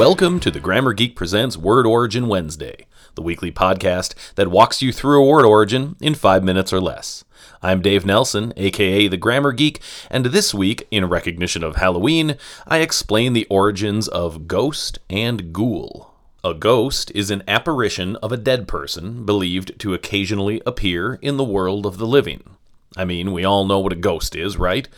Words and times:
Welcome 0.00 0.40
to 0.40 0.50
the 0.50 0.60
Grammar 0.60 0.94
Geek 0.94 1.14
Presents 1.14 1.58
Word 1.58 1.84
Origin 1.86 2.26
Wednesday, 2.26 2.86
the 3.16 3.20
weekly 3.20 3.52
podcast 3.52 4.14
that 4.34 4.48
walks 4.48 4.80
you 4.80 4.94
through 4.94 5.22
a 5.22 5.26
word 5.26 5.44
origin 5.44 5.94
in 6.00 6.14
five 6.14 6.42
minutes 6.42 6.72
or 6.72 6.80
less. 6.80 7.22
I'm 7.62 7.82
Dave 7.82 8.06
Nelson, 8.06 8.54
aka 8.56 9.08
the 9.08 9.18
Grammar 9.18 9.52
Geek, 9.52 9.78
and 10.10 10.24
this 10.24 10.54
week, 10.54 10.88
in 10.90 11.04
recognition 11.04 11.62
of 11.62 11.76
Halloween, 11.76 12.38
I 12.66 12.78
explain 12.78 13.34
the 13.34 13.46
origins 13.50 14.08
of 14.08 14.48
ghost 14.48 14.98
and 15.10 15.52
ghoul. 15.52 16.14
A 16.42 16.54
ghost 16.54 17.12
is 17.14 17.30
an 17.30 17.42
apparition 17.46 18.16
of 18.16 18.32
a 18.32 18.38
dead 18.38 18.66
person 18.66 19.26
believed 19.26 19.78
to 19.80 19.92
occasionally 19.92 20.62
appear 20.64 21.18
in 21.20 21.36
the 21.36 21.44
world 21.44 21.84
of 21.84 21.98
the 21.98 22.06
living. 22.06 22.56
I 22.96 23.04
mean, 23.04 23.32
we 23.32 23.44
all 23.44 23.66
know 23.66 23.80
what 23.80 23.92
a 23.92 23.96
ghost 23.96 24.34
is, 24.34 24.56
right? 24.56 24.88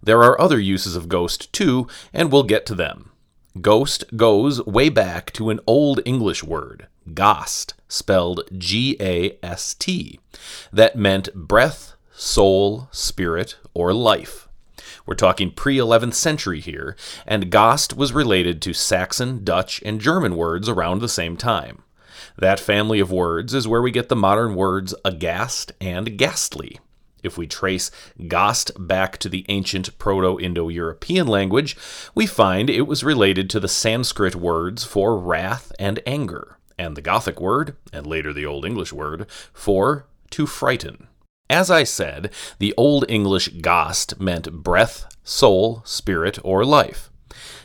There 0.00 0.22
are 0.22 0.40
other 0.40 0.60
uses 0.60 0.94
of 0.94 1.08
ghost 1.08 1.52
too, 1.52 1.88
and 2.12 2.30
we'll 2.30 2.44
get 2.44 2.64
to 2.66 2.76
them. 2.76 3.08
Ghost 3.60 4.04
goes 4.16 4.64
way 4.64 4.88
back 4.88 5.30
to 5.34 5.50
an 5.50 5.60
Old 5.66 6.00
English 6.06 6.42
word, 6.42 6.86
gast, 7.12 7.74
spelled 7.86 8.48
G 8.56 8.96
A 8.98 9.38
S 9.42 9.74
T, 9.74 10.18
that 10.72 10.96
meant 10.96 11.34
breath, 11.34 11.92
soul, 12.12 12.88
spirit, 12.92 13.56
or 13.74 13.92
life. 13.92 14.48
We're 15.04 15.16
talking 15.16 15.50
pre 15.50 15.76
11th 15.76 16.14
century 16.14 16.60
here, 16.60 16.96
and 17.26 17.50
Gast 17.50 17.94
was 17.94 18.14
related 18.14 18.62
to 18.62 18.72
Saxon, 18.72 19.44
Dutch, 19.44 19.82
and 19.84 20.00
German 20.00 20.34
words 20.36 20.68
around 20.68 21.00
the 21.00 21.08
same 21.08 21.36
time. 21.36 21.82
That 22.38 22.58
family 22.58 23.00
of 23.00 23.12
words 23.12 23.52
is 23.52 23.68
where 23.68 23.82
we 23.82 23.90
get 23.90 24.08
the 24.08 24.16
modern 24.16 24.54
words 24.54 24.94
aghast 25.04 25.72
and 25.78 26.16
ghastly. 26.16 26.80
If 27.22 27.38
we 27.38 27.46
trace 27.46 27.90
Gast 28.28 28.72
back 28.76 29.18
to 29.18 29.28
the 29.28 29.46
ancient 29.48 29.96
Proto 29.98 30.40
Indo 30.40 30.68
European 30.68 31.26
language, 31.26 31.76
we 32.14 32.26
find 32.26 32.68
it 32.68 32.82
was 32.82 33.04
related 33.04 33.48
to 33.50 33.60
the 33.60 33.68
Sanskrit 33.68 34.34
words 34.34 34.84
for 34.84 35.16
wrath 35.16 35.72
and 35.78 36.00
anger, 36.06 36.58
and 36.78 36.96
the 36.96 37.02
Gothic 37.02 37.40
word, 37.40 37.76
and 37.92 38.06
later 38.06 38.32
the 38.32 38.46
Old 38.46 38.64
English 38.64 38.92
word, 38.92 39.26
for 39.52 40.06
to 40.30 40.46
frighten. 40.46 41.06
As 41.48 41.70
I 41.70 41.84
said, 41.84 42.32
the 42.58 42.74
Old 42.76 43.04
English 43.08 43.48
Gast 43.60 44.18
meant 44.20 44.50
breath, 44.52 45.06
soul, 45.22 45.82
spirit, 45.84 46.38
or 46.42 46.64
life. 46.64 47.10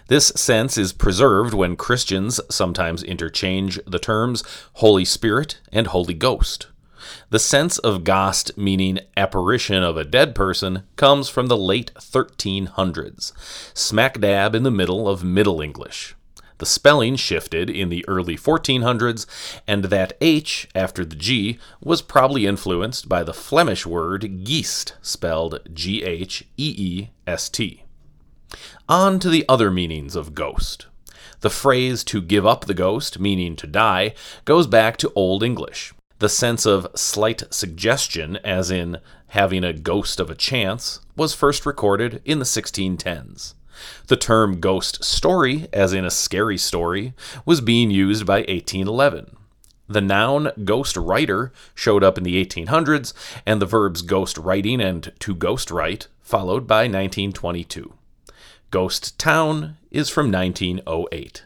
This 0.07 0.27
sense 0.35 0.77
is 0.77 0.93
preserved 0.93 1.53
when 1.53 1.75
Christians 1.75 2.39
sometimes 2.49 3.03
interchange 3.03 3.79
the 3.85 3.99
terms 3.99 4.43
Holy 4.73 5.03
Spirit 5.03 5.59
and 5.71 5.87
Holy 5.87 6.13
Ghost. 6.13 6.67
The 7.29 7.39
sense 7.39 7.77
of 7.77 8.03
Gast 8.03 8.57
meaning 8.57 8.99
apparition 9.15 9.83
of 9.83 9.97
a 9.97 10.03
dead 10.03 10.35
person 10.35 10.83
comes 10.95 11.29
from 11.29 11.47
the 11.47 11.57
late 11.57 11.91
1300s, 11.95 13.31
smack 13.75 14.19
dab 14.19 14.55
in 14.55 14.63
the 14.63 14.71
middle 14.71 15.07
of 15.07 15.23
Middle 15.23 15.61
English. 15.61 16.15
The 16.59 16.65
spelling 16.65 17.15
shifted 17.17 17.69
in 17.69 17.89
the 17.89 18.03
early 18.07 18.35
1400s, 18.35 19.25
and 19.67 19.85
that 19.85 20.17
H 20.21 20.67
after 20.73 21.05
the 21.05 21.15
G 21.15 21.59
was 21.81 22.01
probably 22.01 22.47
influenced 22.47 23.07
by 23.07 23.23
the 23.23 23.33
Flemish 23.33 23.85
word 23.85 24.43
geest, 24.43 24.95
spelled 25.01 25.59
G 25.73 26.03
H 26.03 26.43
E 26.57 26.73
E 26.77 27.09
S 27.27 27.49
T. 27.49 27.83
On 28.89 29.19
to 29.19 29.29
the 29.29 29.45
other 29.47 29.69
meanings 29.69 30.15
of 30.15 30.33
ghost. 30.33 30.87
The 31.41 31.49
phrase 31.51 32.03
to 32.05 32.21
give 32.21 32.47
up 32.47 32.65
the 32.65 32.73
ghost, 32.73 33.19
meaning 33.19 33.55
to 33.57 33.67
die, 33.67 34.15
goes 34.45 34.65
back 34.65 34.97
to 34.97 35.11
Old 35.13 35.43
English. 35.43 35.93
The 36.19 36.29
sense 36.29 36.65
of 36.65 36.87
slight 36.95 37.43
suggestion, 37.51 38.37
as 38.37 38.71
in 38.71 38.97
having 39.27 39.63
a 39.63 39.73
ghost 39.73 40.19
of 40.19 40.31
a 40.31 40.35
chance, 40.35 40.99
was 41.15 41.35
first 41.35 41.65
recorded 41.65 42.21
in 42.25 42.39
the 42.39 42.45
1610s. 42.45 43.53
The 44.07 44.17
term 44.17 44.59
ghost 44.59 45.03
story, 45.03 45.67
as 45.71 45.93
in 45.93 46.05
a 46.05 46.09
scary 46.09 46.57
story, 46.57 47.13
was 47.45 47.61
being 47.61 47.91
used 47.91 48.25
by 48.25 48.39
1811. 48.39 49.37
The 49.87 50.01
noun 50.01 50.51
ghost 50.65 50.97
writer 50.97 51.53
showed 51.75 52.03
up 52.03 52.17
in 52.17 52.23
the 52.23 52.43
1800s, 52.43 53.13
and 53.45 53.61
the 53.61 53.67
verbs 53.67 54.01
ghost 54.01 54.39
writing 54.39 54.81
and 54.81 55.13
to 55.19 55.35
ghost 55.35 55.69
write 55.69 56.07
followed 56.19 56.67
by 56.67 56.83
1922. 56.83 57.93
Ghost 58.71 59.17
town 59.17 59.77
is 59.91 60.09
from 60.09 60.31
1908. 60.31 61.43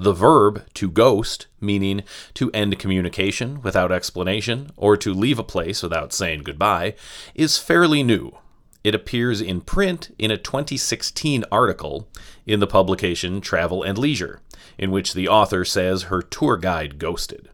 The 0.00 0.12
verb 0.12 0.62
to 0.74 0.88
ghost, 0.88 1.48
meaning 1.60 2.04
to 2.34 2.52
end 2.52 2.78
communication 2.78 3.60
without 3.62 3.90
explanation 3.90 4.70
or 4.76 4.96
to 4.96 5.12
leave 5.12 5.40
a 5.40 5.42
place 5.42 5.82
without 5.82 6.12
saying 6.12 6.44
goodbye, 6.44 6.94
is 7.34 7.58
fairly 7.58 8.04
new. 8.04 8.38
It 8.84 8.94
appears 8.94 9.40
in 9.40 9.60
print 9.60 10.14
in 10.16 10.30
a 10.30 10.36
2016 10.36 11.44
article 11.50 12.08
in 12.46 12.60
the 12.60 12.66
publication 12.68 13.40
Travel 13.40 13.82
and 13.82 13.98
Leisure, 13.98 14.40
in 14.78 14.92
which 14.92 15.14
the 15.14 15.26
author 15.26 15.64
says 15.64 16.04
her 16.04 16.22
tour 16.22 16.56
guide 16.56 17.00
ghosted. 17.00 17.48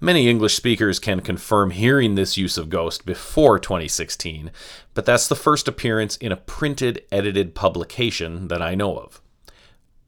Many 0.00 0.30
English 0.30 0.54
speakers 0.54 0.98
can 0.98 1.20
confirm 1.20 1.72
hearing 1.72 2.14
this 2.14 2.38
use 2.38 2.56
of 2.56 2.70
ghost 2.70 3.04
before 3.04 3.58
2016, 3.58 4.50
but 4.94 5.04
that's 5.04 5.28
the 5.28 5.36
first 5.36 5.68
appearance 5.68 6.16
in 6.16 6.32
a 6.32 6.38
printed, 6.38 7.02
edited 7.12 7.54
publication 7.54 8.48
that 8.48 8.62
I 8.62 8.74
know 8.74 8.96
of. 8.96 9.20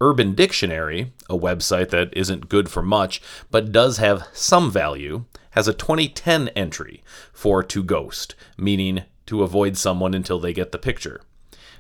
Urban 0.05 0.35
Dictionary, 0.35 1.13
a 1.31 1.39
website 1.39 1.91
that 1.91 2.13
isn't 2.13 2.49
good 2.49 2.69
for 2.69 2.83
much 2.83 3.23
but 3.53 3.71
does 3.71 3.99
have 3.99 4.27
some 4.33 4.69
value, 4.69 5.27
has 5.51 5.69
a 5.69 5.73
2010 5.73 6.49
entry 6.57 7.05
for 7.33 7.63
to 7.63 7.85
ghost, 7.85 8.35
meaning 8.59 9.05
to 9.27 9.45
avoid 9.45 9.77
someone 9.77 10.13
until 10.13 10.41
they 10.41 10.53
get 10.53 10.73
the 10.73 10.79
picture. 10.79 11.21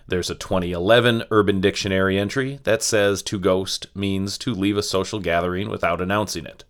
There's 0.06 0.30
a 0.30 0.36
2011 0.36 1.24
Urban 1.32 1.60
Dictionary 1.60 2.16
entry 2.16 2.60
that 2.62 2.84
says 2.84 3.24
to 3.24 3.40
ghost 3.40 3.88
means 3.92 4.38
to 4.38 4.54
leave 4.54 4.76
a 4.76 4.84
social 4.84 5.18
gathering 5.18 5.68
without 5.68 6.00
announcing 6.00 6.46
it. 6.46 6.62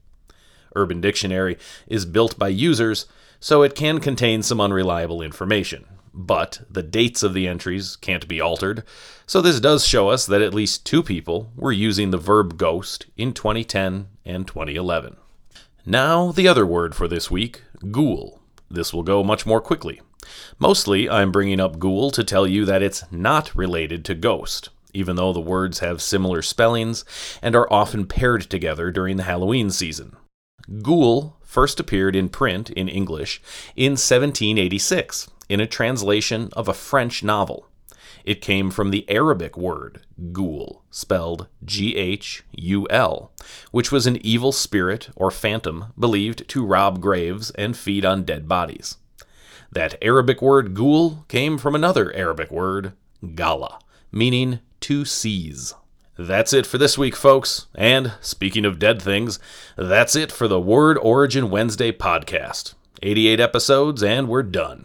Urban 0.74 1.02
Dictionary 1.02 1.58
is 1.86 2.06
built 2.06 2.38
by 2.38 2.48
users, 2.48 3.04
so 3.40 3.60
it 3.60 3.74
can 3.74 4.00
contain 4.00 4.42
some 4.42 4.58
unreliable 4.58 5.20
information 5.20 5.84
but 6.14 6.62
the 6.70 6.82
dates 6.82 7.22
of 7.22 7.34
the 7.34 7.46
entries 7.46 7.96
can't 7.96 8.28
be 8.28 8.40
altered, 8.40 8.84
so 9.26 9.40
this 9.40 9.60
does 9.60 9.86
show 9.86 10.08
us 10.08 10.26
that 10.26 10.42
at 10.42 10.54
least 10.54 10.84
two 10.84 11.02
people 11.02 11.50
were 11.56 11.72
using 11.72 12.10
the 12.10 12.18
verb 12.18 12.58
ghost 12.58 13.06
in 13.16 13.32
2010 13.32 14.08
and 14.24 14.46
2011. 14.46 15.16
Now, 15.86 16.30
the 16.30 16.46
other 16.46 16.66
word 16.66 16.94
for 16.94 17.08
this 17.08 17.30
week 17.30 17.62
ghoul. 17.90 18.40
This 18.70 18.92
will 18.92 19.02
go 19.02 19.24
much 19.24 19.44
more 19.44 19.60
quickly. 19.60 20.00
Mostly, 20.58 21.10
I'm 21.10 21.32
bringing 21.32 21.60
up 21.60 21.78
ghoul 21.78 22.10
to 22.12 22.22
tell 22.22 22.46
you 22.46 22.64
that 22.64 22.82
it's 22.82 23.04
not 23.10 23.54
related 23.56 24.04
to 24.04 24.14
ghost, 24.14 24.68
even 24.94 25.16
though 25.16 25.32
the 25.32 25.40
words 25.40 25.80
have 25.80 26.00
similar 26.00 26.42
spellings 26.42 27.04
and 27.42 27.56
are 27.56 27.70
often 27.72 28.06
paired 28.06 28.42
together 28.42 28.90
during 28.90 29.16
the 29.16 29.24
Halloween 29.24 29.70
season. 29.70 30.16
Ghoul 30.82 31.36
first 31.42 31.80
appeared 31.80 32.14
in 32.14 32.28
print 32.28 32.70
in 32.70 32.88
English 32.88 33.42
in 33.74 33.92
1786 33.92 35.28
in 35.48 35.60
a 35.60 35.66
translation 35.66 36.48
of 36.52 36.68
a 36.68 36.74
French 36.74 37.22
novel. 37.22 37.68
It 38.24 38.40
came 38.40 38.70
from 38.70 38.90
the 38.90 39.08
Arabic 39.10 39.56
word 39.56 40.02
ghoul, 40.32 40.82
spelled 40.90 41.48
G 41.64 41.96
H 41.96 42.44
U 42.52 42.86
L, 42.88 43.32
which 43.70 43.90
was 43.90 44.06
an 44.06 44.24
evil 44.24 44.52
spirit 44.52 45.10
or 45.16 45.30
phantom 45.30 45.92
believed 45.98 46.48
to 46.48 46.64
rob 46.64 47.00
graves 47.00 47.50
and 47.52 47.76
feed 47.76 48.04
on 48.04 48.24
dead 48.24 48.46
bodies. 48.46 48.96
That 49.72 49.96
Arabic 50.02 50.40
word 50.42 50.74
ghoul 50.74 51.24
came 51.28 51.58
from 51.58 51.74
another 51.74 52.14
Arabic 52.14 52.50
word, 52.50 52.92
gala, 53.34 53.80
meaning 54.12 54.60
to 54.80 55.04
seize. 55.04 55.74
That's 56.18 56.52
it 56.52 56.66
for 56.66 56.76
this 56.78 56.98
week, 56.98 57.16
folks. 57.16 57.66
And 57.74 58.12
speaking 58.20 58.64
of 58.64 58.78
dead 58.78 59.00
things, 59.00 59.38
that's 59.76 60.14
it 60.14 60.30
for 60.30 60.46
the 60.46 60.60
Word 60.60 60.98
Origin 60.98 61.50
Wednesday 61.50 61.90
podcast. 61.90 62.74
88 63.02 63.40
episodes, 63.40 64.02
and 64.02 64.28
we're 64.28 64.42
done. 64.42 64.84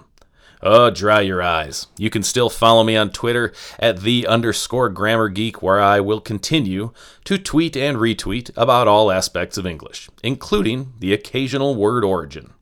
Oh, 0.61 0.89
dry 0.89 1.21
your 1.21 1.41
eyes. 1.41 1.87
You 1.97 2.09
can 2.09 2.23
still 2.23 2.49
follow 2.49 2.83
me 2.83 2.95
on 2.95 3.11
Twitter 3.11 3.53
at 3.79 4.01
the 4.01 4.25
underscore 4.25 4.89
grammar 4.89 5.29
geek, 5.29 5.61
where 5.61 5.79
I 5.79 5.99
will 5.99 6.19
continue 6.19 6.91
to 7.25 7.37
tweet 7.37 7.77
and 7.77 7.97
retweet 7.97 8.49
about 8.57 8.87
all 8.87 9.11
aspects 9.11 9.57
of 9.57 9.67
English, 9.67 10.09
including 10.23 10.93
the 10.99 11.13
occasional 11.13 11.75
word 11.75 12.03
origin. 12.03 12.53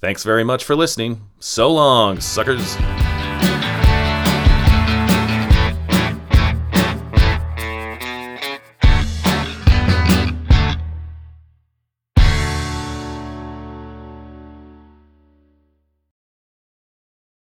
Thanks 0.00 0.24
very 0.24 0.44
much 0.44 0.64
for 0.64 0.74
listening. 0.74 1.22
So 1.38 1.70
long, 1.72 2.20
suckers. 2.20 2.76